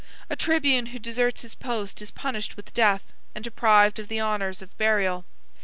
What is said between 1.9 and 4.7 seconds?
is punished with death, and deprived of the honors